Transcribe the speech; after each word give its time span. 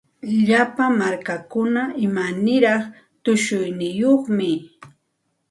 Llapa 0.47 0.85
markakuna 1.01 1.83
imaniraq 2.05 2.83
tushuyniyuqmi. 3.23 4.51